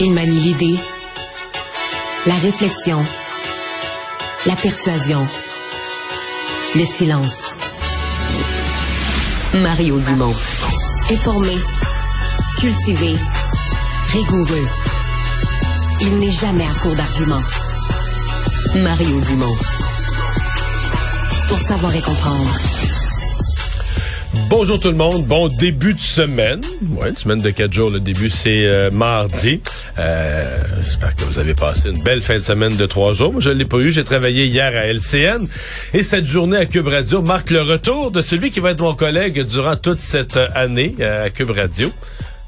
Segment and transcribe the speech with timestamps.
[0.00, 0.76] Il manie l'idée,
[2.26, 3.04] la réflexion,
[4.44, 5.24] la persuasion,
[6.74, 7.54] le silence.
[9.54, 10.34] Mario Dumont.
[11.10, 11.54] Informé,
[12.58, 13.14] cultivé,
[14.08, 14.66] rigoureux.
[16.00, 17.42] Il n'est jamais à court d'arguments.
[18.82, 19.56] Mario Dumont.
[21.48, 22.50] Pour savoir et comprendre.
[24.50, 26.62] Bonjour tout le monde, bon début de semaine.
[26.82, 27.90] Ouais, une semaine de quatre jours.
[27.90, 29.60] Le début c'est euh, mardi.
[29.98, 33.32] Euh, J'espère que vous avez passé une belle fin de semaine de trois jours.
[33.32, 33.92] Moi, je l'ai pas eu.
[33.92, 35.46] J'ai travaillé hier à LCN
[35.92, 38.94] et cette journée à Cube Radio marque le retour de celui qui va être mon
[38.94, 41.90] collègue durant toute cette année euh, à Cube Radio.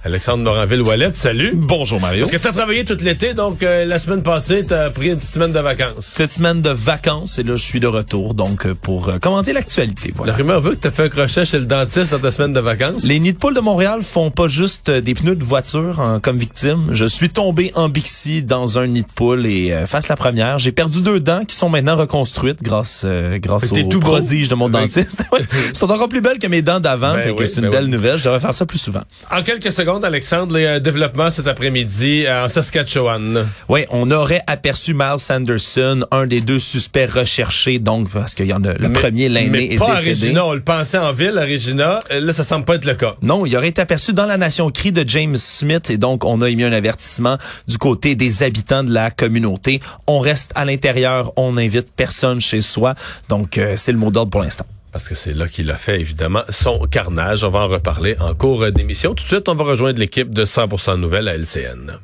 [0.07, 1.51] Alexandre Moranville-Wallet, salut.
[1.57, 2.27] Bonjour Mario.
[2.27, 5.09] Parce que tu as travaillé tout l'été, donc euh, la semaine passée, tu as pris
[5.09, 6.13] une petite semaine de vacances.
[6.15, 9.53] Cette semaine de vacances, et là, je suis de retour, donc, euh, pour euh, commenter
[9.53, 10.13] l'actualité.
[10.15, 10.31] Voilà.
[10.31, 12.53] La rumeur veut que tu as fait un crochet chez le dentiste dans ta semaine
[12.53, 13.03] de vacances.
[13.03, 16.21] Les nids de poule de Montréal font pas juste euh, des pneus de voiture hein,
[16.23, 16.87] comme victime.
[16.93, 20.17] Je suis tombé en Bixi dans un nid de poule et euh, face à la
[20.19, 24.49] première, j'ai perdu deux dents qui sont maintenant reconstruites grâce euh, grâce au tout prodige
[24.49, 25.25] de mon dentiste.
[25.37, 27.85] Elles sont encore plus belles que mes dents d'avant, Ben oui, c'est une ben belle
[27.87, 27.91] oui.
[27.91, 28.19] nouvelle.
[28.19, 29.03] Je devrais faire ça plus souvent.
[29.33, 33.47] En quelques secondes, Alexandre, il y a un développement cet après-midi en Saskatchewan.
[33.69, 38.53] Oui, on aurait aperçu Miles Sanderson, un des deux suspects recherchés, donc parce qu'il y
[38.53, 39.97] en a le Mais- premier, l'aîné, est pas à.
[39.97, 40.45] Regina.
[40.47, 42.01] On le pensait en ville, à Regina.
[42.11, 43.15] Euh, Là, ça semble pas être le cas.
[43.23, 46.41] Non, il aurait été aperçu dans la nation cri de James Smith et donc on
[46.43, 47.37] a émis un avertissement
[47.69, 49.81] du côté des habitants de la communauté.
[50.07, 52.95] On reste à l'intérieur, on n'invite personne chez soi.
[53.29, 54.67] Donc euh, c'est le mot d'ordre pour l'instant.
[54.97, 57.45] Parce que c'est là qu'il a fait, évidemment, son carnage.
[57.45, 59.11] On va en reparler en cours d'émission.
[59.11, 61.99] Tout de suite, on va rejoindre l'équipe de 100% Nouvelles à LCN.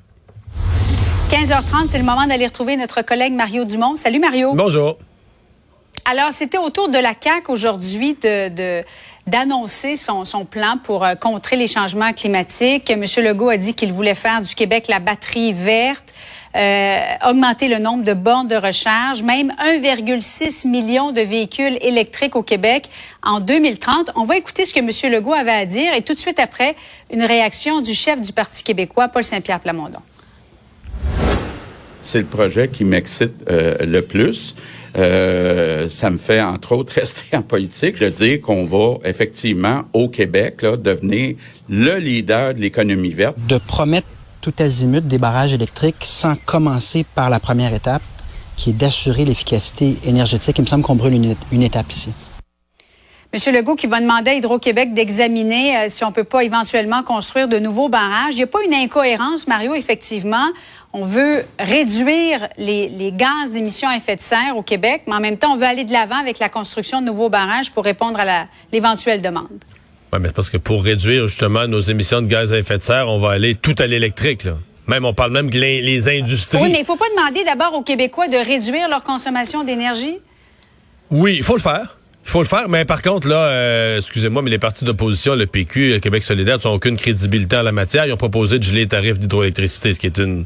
[1.30, 3.96] 15h30, c'est le moment d'aller retrouver notre collègue Mario Dumont.
[3.96, 4.52] Salut Mario.
[4.54, 4.98] Bonjour.
[6.04, 8.82] Alors, c'était au tour de la CAQ aujourd'hui de,
[9.26, 12.90] d'annoncer son, son plan pour euh, contrer les changements climatiques.
[12.90, 13.06] M.
[13.24, 16.12] Legault a dit qu'il voulait faire du Québec la batterie verte,
[16.54, 22.90] augmenter le nombre de bornes de recharge, même 1,6 million de véhicules électriques au Québec
[23.22, 24.10] en 2030.
[24.16, 25.12] On va écouter ce que M.
[25.12, 26.76] Legault avait à dire et tout de suite après,
[27.12, 30.00] une réaction du chef du Parti québécois, Paul Saint-Pierre Plamondon.
[32.02, 34.54] c'est le projet qui m'excite euh, le plus.
[34.96, 40.08] Euh, ça me fait, entre autres, rester en politique, je dire qu'on va effectivement, au
[40.08, 41.36] Québec, là, devenir
[41.68, 43.36] le leader de l'économie verte.
[43.48, 44.06] de promettre
[44.42, 48.02] tout azimut des barrages électriques sans commencer par la première étape,
[48.56, 50.58] qui est d'assurer l'efficacité énergétique.
[50.58, 52.10] Il me semble qu'on brûle une, étape ici.
[53.32, 57.48] Monsieur Legault qui va demander à Hydro-Québec d'examiner euh, si on peut pas éventuellement construire
[57.48, 58.34] de nouveaux barrages.
[58.34, 60.48] Il n'y a pas une incohérence, Mario, effectivement.
[60.92, 65.20] On veut réduire les, les gaz d'émissions à effet de serre au Québec, mais en
[65.20, 68.20] même temps, on veut aller de l'avant avec la construction de nouveaux barrages pour répondre
[68.20, 69.48] à l'éventuelle demande.
[70.12, 73.08] Ouais, mais parce que pour réduire justement nos émissions de gaz à effet de serre,
[73.08, 74.44] on va aller tout à l'électrique.
[74.44, 74.58] Là.
[74.86, 76.58] Même, on parle même que les, les industries.
[76.60, 80.18] Oui, mais il faut pas demander d'abord aux Québécois de réduire leur consommation d'énergie.
[81.10, 81.98] Oui, il faut le faire.
[82.24, 85.46] Il faut le faire, mais par contre, là, euh, excusez-moi, mais les partis d'opposition, le
[85.46, 88.06] PQ, le Québec solidaire, n'ont aucune crédibilité en la matière.
[88.06, 90.44] Ils ont proposé de geler les tarifs d'hydroélectricité, ce qui est une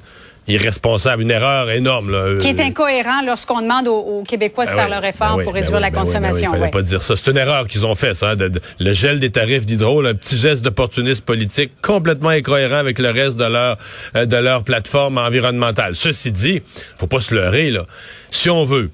[0.49, 2.11] irresponsable, une erreur énorme.
[2.11, 2.39] Là.
[2.39, 5.09] Qui est Euh, incohérent lorsqu'on demande aux, aux Québécois de Ben faire oui, leur ben
[5.09, 6.51] effort oui, pour ben réduire la oui, consommation.
[6.55, 7.17] Il fallait pas dire ça.
[7.17, 8.31] C'est une erreur qu'ils ont fait, ça.
[8.31, 12.29] hein, de- de- le gel des tarifs d'hydro, là, un petit geste d'opportunisme politique complètement
[12.31, 13.77] incohérent avec le reste de leur
[14.15, 15.95] euh, de leur plateforme environnementale.
[15.95, 16.63] Ceci dit,
[16.97, 17.85] faut pas se leurrer là.
[18.31, 18.91] Si on veut,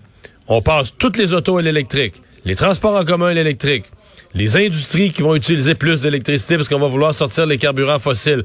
[0.49, 2.15] on passe toutes les autos à l'électrique,
[2.45, 3.85] les transports en commun à l'électrique,
[4.35, 8.43] les industries qui vont utiliser plus d'électricité parce qu'on va vouloir sortir les carburants fossiles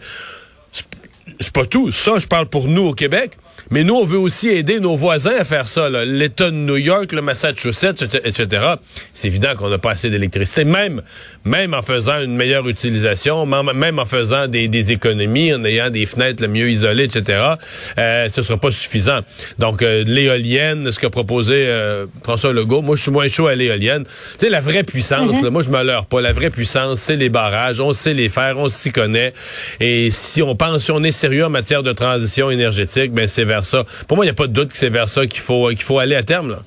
[1.39, 1.91] c'est pas tout.
[1.91, 3.37] Ça, je parle pour nous au Québec.
[3.71, 5.89] Mais nous, on veut aussi aider nos voisins à faire ça.
[5.89, 8.75] L'État de New York, le Massachusetts, etc.
[9.13, 10.63] C'est évident qu'on n'a pas assez d'électricité.
[10.63, 11.01] Même,
[11.43, 16.05] même en faisant une meilleure utilisation, même en faisant des, des économies, en ayant des
[16.05, 17.55] fenêtres le mieux isolées, etc.
[17.97, 19.19] Euh, ce sera pas suffisant.
[19.59, 23.55] Donc, euh, l'éolienne, ce qu'a proposé euh, François Legault, moi, je suis moins chaud à
[23.55, 24.03] l'éolienne.
[24.05, 26.21] Tu sais, la vraie puissance, là, moi, je me leurre pas.
[26.21, 27.79] La vraie puissance, c'est les barrages.
[27.79, 29.33] On sait les faire, on s'y connaît.
[29.79, 33.45] Et si on pense, si on est sérieux en matière de transition énergétique, ben c'est
[33.45, 33.83] vers ça.
[34.07, 35.83] Pour moi, il n'y a pas de doute que c'est vers ça qu'il faut, qu'il
[35.83, 36.51] faut aller à terme.
[36.51, 36.59] Là.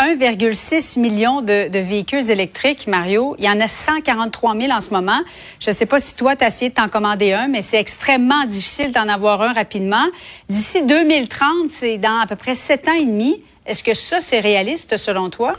[0.00, 3.34] 1,6 million de, de véhicules électriques, Mario.
[3.38, 5.20] Il y en a 143 000 en ce moment.
[5.58, 7.80] Je ne sais pas si toi, tu as essayé de t'en commander un, mais c'est
[7.80, 10.06] extrêmement difficile d'en avoir un rapidement.
[10.48, 13.42] D'ici 2030, c'est dans à peu près sept ans et demi.
[13.66, 15.52] Est-ce que ça, c'est réaliste selon toi?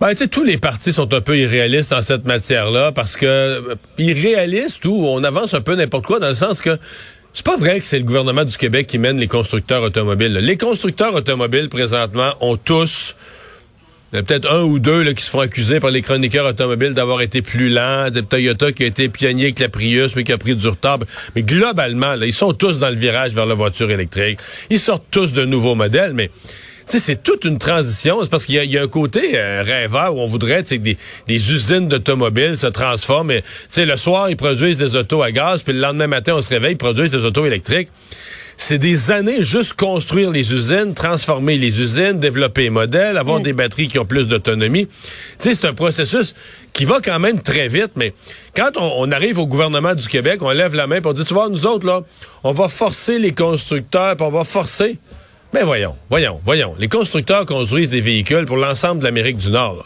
[0.00, 3.26] Ben, tu sais, tous les partis sont un peu irréalistes en cette matière-là parce que
[3.26, 6.78] euh, irréalistes ou on avance un peu n'importe quoi dans le sens que
[7.32, 10.32] c'est pas vrai que c'est le gouvernement du Québec qui mène les constructeurs automobiles.
[10.32, 13.14] Les constructeurs automobiles présentement ont tous
[14.12, 16.46] Il y a peut-être un ou deux là, qui se font accuser par les chroniqueurs
[16.46, 18.08] automobiles d'avoir été plus lents.
[18.28, 20.98] Toyota qui a été pionnier avec la Prius, mais qui a pris du retard.
[21.36, 24.40] Mais globalement, ils sont tous dans le virage vers la voiture électrique.
[24.68, 26.30] Ils sortent tous de nouveaux modèles, mais
[26.86, 28.18] c'est toute une transition.
[28.22, 30.96] C'est parce qu'il y, a un côté euh, rêveur où on voudrait que des,
[31.26, 33.32] des usines d'automobiles se transforment.
[33.32, 33.42] Et,
[33.76, 36.72] le soir, ils produisent des autos à gaz, puis le lendemain matin, on se réveille,
[36.72, 37.88] ils produisent des autos électriques.
[38.62, 43.42] C'est des années juste construire les usines, transformer les usines, développer les modèles, avoir mm.
[43.42, 44.86] des batteries qui ont plus d'autonomie.
[45.38, 46.34] C'est un processus
[46.74, 48.12] qui va quand même très vite, mais
[48.54, 51.48] quand on, arrive au gouvernement du Québec, on lève la main pour dire, tu vois,
[51.48, 52.02] nous autres, là,
[52.44, 54.98] on va forcer les constructeurs, puis on va forcer.
[55.52, 56.74] Mais voyons, voyons, voyons.
[56.78, 59.84] Les constructeurs construisent des véhicules pour l'ensemble de l'Amérique du Nord.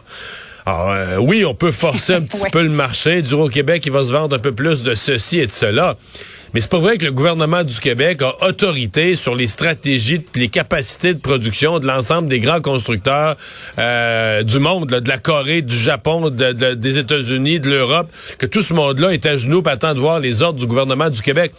[0.67, 3.23] Alors, euh, oui, on peut forcer un petit peu le marché.
[3.23, 5.97] Du au Québec, il va se vendre un peu plus de ceci et de cela.
[6.55, 10.49] Mais c'est pas vrai que le gouvernement du Québec a autorité sur les stratégies, les
[10.49, 13.37] capacités de production de l'ensemble des grands constructeurs
[13.79, 18.09] euh, du monde, de la Corée, du Japon, des États-Unis, de l'Europe,
[18.39, 21.21] que tout ce monde-là est à genoux, attend de voir les ordres du gouvernement du
[21.21, 21.53] Québec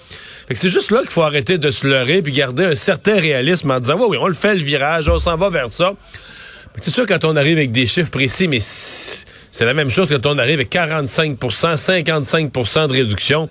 [0.54, 3.80] c'est juste là qu'il faut arrêter de se leurrer puis garder un certain réalisme en
[3.80, 5.94] disant, oui, oui, on le fait le virage, on s'en va vers ça.
[6.80, 10.26] C'est sûr, quand on arrive avec des chiffres précis, mais c'est la même chose quand
[10.28, 13.50] on arrive avec 45% 55% de réduction.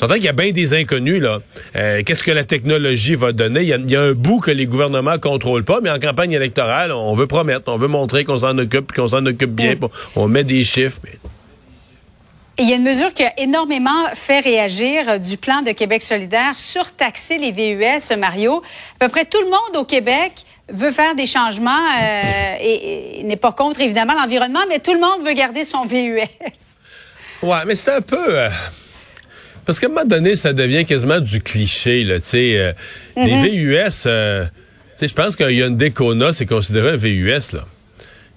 [0.00, 1.40] J'entends qu'il y a bien des inconnus, là.
[1.76, 3.62] Euh, qu'est-ce que la technologie va donner?
[3.62, 7.14] Il y, a, un bout que les gouvernements contrôlent pas, mais en campagne électorale, on
[7.14, 9.76] veut promettre, on veut montrer qu'on s'en occupe, qu'on s'en occupe bien.
[10.16, 11.00] On met des chiffres.
[12.58, 16.02] Il y a une mesure qui a énormément fait réagir euh, du plan de Québec
[16.02, 18.62] solidaire, surtaxer les VUS, Mario.
[19.00, 20.32] À peu près tout le monde au Québec
[20.68, 22.22] veut faire des changements euh,
[22.60, 26.20] et, n'est pas contre, évidemment, l'environnement, mais tout le monde veut garder son VUS.
[27.42, 28.38] Ouais, mais c'est un peu...
[28.38, 28.48] Euh,
[29.64, 32.74] parce qu'à un moment donné, ça devient quasiment du cliché, là, tu sais.
[33.16, 33.50] Les mm-hmm.
[33.50, 34.08] VUS, tu
[34.96, 37.64] sais, je pense qu'un Hyundai Kona, c'est considéré un VUS, là.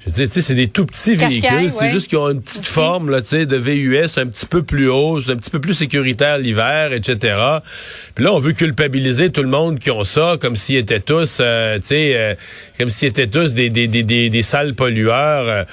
[0.06, 1.72] Je veux dire, c'est des tout petits véhicules.
[1.72, 5.18] C'est juste qu'ils ont une petite forme là, de VUS un petit peu plus haut,
[5.18, 7.38] un petit peu plus sécuritaire l'hiver, etc.
[8.14, 11.40] Puis là, on veut culpabiliser tout le monde qui ont ça, comme s'ils étaient tous,
[11.42, 12.36] euh, tu sais, euh,
[12.78, 15.66] comme s'ils étaient tous des, des, des, des, des sales pollueurs.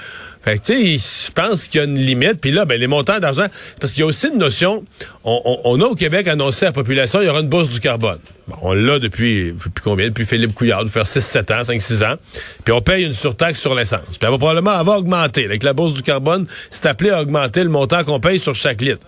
[0.45, 2.41] Fait que, tu sais, je pense qu'il y a une limite.
[2.41, 3.47] Puis là, ben, les montants d'argent,
[3.81, 4.85] parce qu'il y a aussi une notion,
[5.25, 8.19] on, a au Québec annoncé à la population, il y aura une bourse du carbone.
[8.49, 10.09] Bon, on l'a depuis, depuis combien?
[10.09, 12.17] Depuis Philippe Couillard, de faire 6-7 ans, 5-6 ans.
[12.65, 14.01] Puis on paye une surtaxe sur l'essence.
[14.09, 15.45] Puis elle va probablement avoir augmenté.
[15.45, 18.81] Avec la bourse du carbone, c'est appelé à augmenter le montant qu'on paye sur chaque
[18.81, 19.07] litre.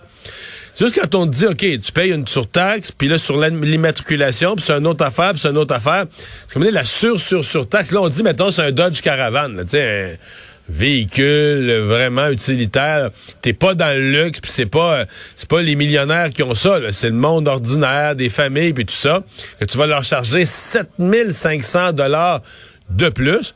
[0.73, 4.55] C'est juste quand on te dit, OK, tu payes une surtaxe, puis là, sur l'immatriculation,
[4.55, 6.05] puis c'est une autre affaire, puis c'est une autre affaire.
[6.47, 7.91] C'est comme la sur-sur-surtaxe.
[7.91, 10.19] Là, on dit, mettons, c'est un Dodge Caravan, tu sais,
[10.67, 13.09] véhicule vraiment utilitaire.
[13.41, 16.79] T'es pas dans le luxe, puis c'est pas c'est pas les millionnaires qui ont ça.
[16.91, 19.23] C'est le monde ordinaire, des familles, puis tout ça.
[19.59, 22.41] Que tu vas leur charger 7500 dollars
[22.89, 23.55] de plus.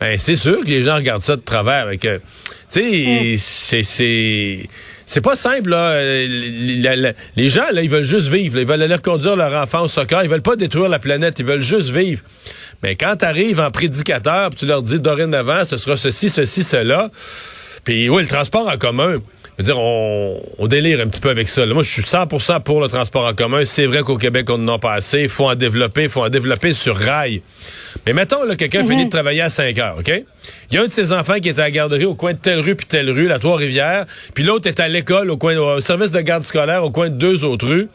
[0.00, 1.86] Ben c'est sûr que les gens regardent ça de travers.
[1.86, 2.10] Avec, tu
[2.68, 3.36] sais, mm.
[3.38, 4.68] c'est c'est
[5.10, 6.00] c'est pas simple là.
[6.00, 8.58] Les gens là, ils veulent juste vivre.
[8.58, 10.22] Ils veulent aller conduire leur enfant au soccer.
[10.22, 11.40] Ils veulent pas détruire la planète.
[11.40, 12.22] Ils veulent juste vivre.
[12.82, 17.10] Mais quand tu arrives en prédicateur, tu leur dis dorénavant, ce sera ceci, ceci, cela.
[17.84, 19.18] Puis oui, le transport en commun.
[19.58, 21.66] Je veux dire, on, on, délire un petit peu avec ça.
[21.66, 23.64] moi, je suis 100% pour le transport en commun.
[23.66, 25.20] C'est vrai qu'au Québec, on n'en a pas assez.
[25.20, 26.04] Il faut en développer.
[26.04, 27.42] Il faut en développer sur rail.
[28.06, 29.10] Mais mettons, là, quelqu'un finit de mhm.
[29.10, 30.08] travailler à 5 heures, OK?
[30.70, 32.38] Il y a un de ses enfants qui est à la garderie au coin de
[32.38, 35.80] telle rue puis telle rue, la Trois-Rivières, puis l'autre est à l'école au coin au
[35.80, 37.88] service de garde scolaire au coin de deux autres rues.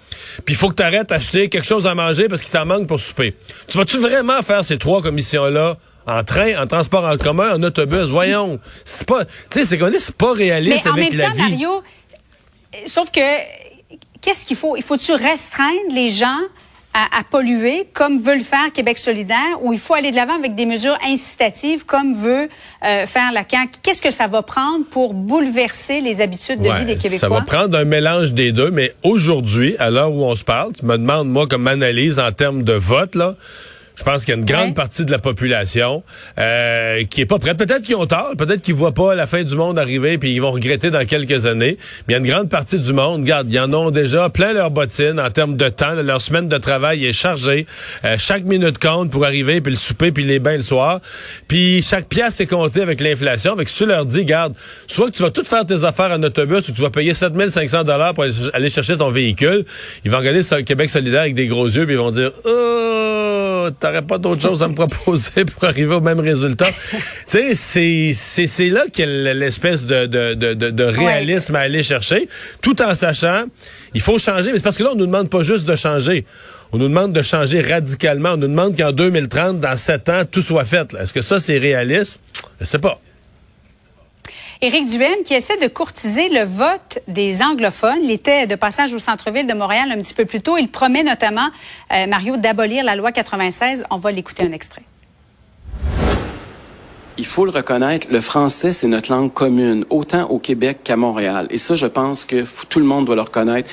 [0.45, 2.87] Puis il faut que tu arrêtes d'acheter quelque chose à manger parce qu'il t'en manque
[2.87, 3.35] pour souper.
[3.67, 5.77] Tu vas-tu vraiment faire ces trois commissions-là
[6.07, 8.59] en train, en transport en commun, en autobus, voyons.
[8.83, 11.41] C'est pas, tu sais, c'est c'est pas réaliste avec la vie.
[11.41, 11.83] Mario,
[12.85, 13.21] sauf que
[14.21, 14.75] qu'est-ce qu'il faut?
[14.75, 16.39] Il faut-tu restreindre les gens
[16.95, 20.55] à, polluer, comme veut le faire Québec solidaire, ou il faut aller de l'avant avec
[20.55, 22.47] des mesures incitatives, comme veut
[22.85, 23.79] euh, faire la CAQ?
[23.83, 27.19] Qu'est-ce que ça va prendre pour bouleverser les habitudes de vie des Québécois?
[27.19, 30.71] Ça va prendre un mélange des deux, mais aujourd'hui, à l'heure où on se parle,
[30.71, 33.35] tu me demandes, moi, comme analyse en termes de vote, là,
[33.95, 36.03] je pense qu'il y a une grande partie de la population
[36.37, 37.57] euh, qui est pas prête.
[37.57, 40.41] Peut-être qu'ils ont tort, peut-être qu'ils voient pas la fin du monde arriver puis ils
[40.41, 41.77] vont regretter dans quelques années.
[42.07, 44.53] Mais il y a une grande partie du monde, regarde, ils en ont déjà plein
[44.53, 45.93] leurs bottines en termes de temps.
[45.93, 47.65] Leur semaine de travail est chargée.
[48.03, 50.99] Euh, chaque minute compte pour arriver puis le souper puis les bains le soir.
[51.47, 53.53] Puis chaque pièce est comptée avec l'inflation.
[53.53, 54.53] Avec si tu leur dis, garde,
[54.87, 57.83] soit que tu vas tout faire tes affaires en autobus ou tu vas payer 7500
[57.83, 59.65] dollars pour aller chercher ton véhicule,
[60.03, 64.01] ils vont regarder Québec solidaire avec des gros yeux puis ils vont dire, oh, t'aurais
[64.01, 66.67] pas d'autre chose à me proposer pour arriver au même résultat.
[67.27, 71.83] tu sais, c'est là qu'il y a l'espèce de, de, de, de, réalisme à aller
[71.83, 72.27] chercher,
[72.61, 73.45] tout en sachant,
[73.93, 76.25] il faut changer, mais c'est parce que là, on nous demande pas juste de changer.
[76.71, 78.31] On nous demande de changer radicalement.
[78.33, 80.93] On nous demande qu'en 2030, dans sept ans, tout soit fait.
[80.99, 82.19] Est-ce que ça, c'est réaliste?
[82.59, 82.99] Je sais pas.
[84.65, 87.99] Éric Duhem qui essaie de courtiser le vote des anglophones.
[88.01, 90.57] Il était de passage au centre-ville de Montréal un petit peu plus tôt.
[90.57, 91.49] Il promet notamment,
[91.93, 93.85] euh, Mario, d'abolir la loi 96.
[93.91, 94.81] On va l'écouter un extrait.
[97.19, 101.45] Il faut le reconnaître, le français, c'est notre langue commune, autant au Québec qu'à Montréal.
[101.51, 103.69] Et ça, je pense que tout le monde doit le reconnaître,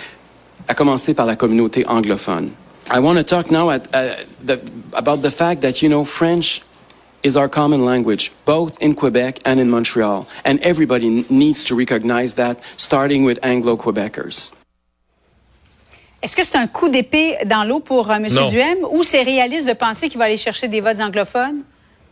[0.69, 2.51] à commencer par la communauté anglophone.
[2.95, 3.79] I want to talk now uh,
[4.93, 6.61] about the fact that, you know, French
[7.23, 10.27] is our common language, both in Quebec and in Montreal.
[10.45, 14.53] And everybody needs to recognize that, starting with Anglo-Quebecers.
[16.23, 18.27] Est-ce que c'est un coup d'épée dans l'eau pour euh, M.
[18.49, 21.63] Duhem ou c'est réaliste de penser qu'il va aller chercher des votes anglophones?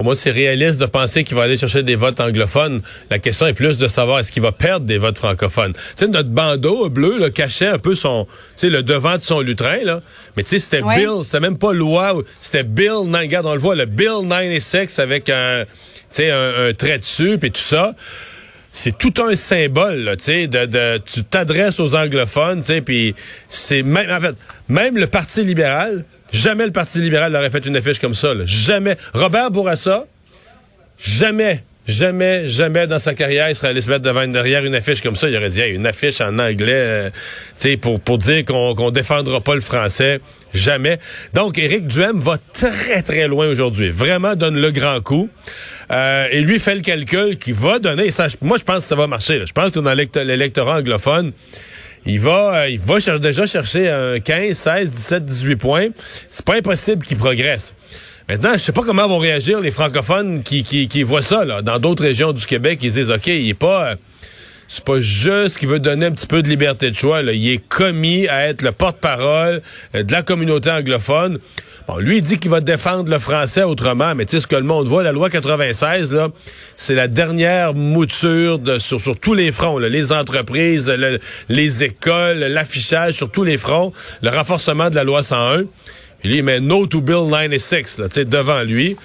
[0.00, 2.80] Pour moi, c'est réaliste de penser qu'il va aller chercher des votes anglophones.
[3.10, 5.74] La question est plus de savoir est-ce qu'il va perdre des votes francophones.
[5.74, 9.22] Tu sais, notre bandeau bleu là, cachait un peu son, tu sais, le devant de
[9.22, 10.00] son lutrin, là.
[10.38, 13.74] Mais tu sais, c'était Bill, c'était même pas loi, c'était Bill, regarde, on le voit,
[13.74, 15.68] le Bill 96 avec un, tu
[16.12, 17.94] sais, un, trait dessus, puis tout ça
[18.72, 23.16] c'est tout un symbole, tu sais, de, de, tu t'adresses aux anglophones, tu sais, puis
[23.48, 24.36] c'est même, en fait,
[24.68, 28.32] même le Parti libéral, Jamais le Parti libéral n'aurait fait une affiche comme ça.
[28.44, 28.96] Jamais.
[29.14, 30.06] Robert Bourassa,
[30.98, 35.00] jamais, jamais, jamais dans sa carrière, il serait allé se mettre devant derrière une affiche
[35.02, 35.28] comme ça.
[35.28, 39.54] Il aurait dit une affiche en anglais euh, pour, pour dire qu'on qu'on défendra pas
[39.54, 40.20] le français.
[40.52, 40.98] Jamais.
[41.32, 43.90] Donc, Éric Duhem va très, très loin aujourd'hui.
[43.90, 45.28] Vraiment donne le grand coup.
[45.92, 48.10] Euh, et lui fait le calcul qui va donner.
[48.40, 49.44] Moi, je pense que ça va marcher.
[49.46, 51.32] Je pense que dans l'électorat anglophone,
[52.06, 55.88] il va, euh, il va déjà chercher un 15, 16, 17, 18 points.
[56.28, 57.74] C'est pas impossible qu'il progresse.
[58.28, 61.62] Maintenant, je sais pas comment vont réagir les francophones qui, qui, qui voient ça là,
[61.62, 62.78] dans d'autres régions du Québec.
[62.82, 63.94] Ils disent, OK, il est pas...
[64.72, 67.22] C'est pas juste qu'il veut donner un petit peu de liberté de choix.
[67.22, 67.32] Là.
[67.32, 69.62] Il est commis à être le porte-parole
[69.96, 71.40] euh, de la communauté anglophone.
[71.88, 74.54] Bon, lui, il dit qu'il va défendre le français autrement, mais tu sais ce que
[74.54, 76.28] le monde voit, la loi 96, là,
[76.76, 80.92] c'est la dernière mouture de, sur, sur tous les fronts, les entreprises,
[81.48, 85.62] les écoles, l'affichage sur tous les fronts, le renforcement de la loi 101.
[85.62, 88.96] Et lui, il met No to Bill 96 là, devant lui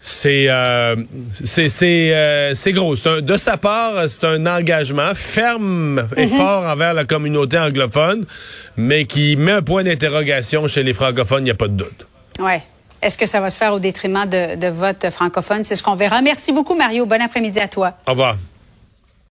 [0.00, 0.96] c'est euh,
[1.44, 2.94] c'est euh, c'est gros.
[2.94, 6.36] de sa part, c'est un engagement ferme et mhm.
[6.36, 8.24] fort envers la communauté anglophone,
[8.76, 12.06] mais qui met un point d'interrogation chez les francophones, il n'y a pas de doute.
[12.38, 12.62] Ouais.
[13.02, 15.64] Est-ce que ça va se faire au détriment de, de vote francophone?
[15.64, 16.22] C'est ce qu'on verra.
[16.22, 17.04] Merci beaucoup, Mario.
[17.04, 17.94] Bon après-midi à toi.
[18.06, 18.36] Au revoir.